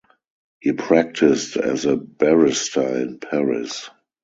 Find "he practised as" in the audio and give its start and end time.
0.61-1.85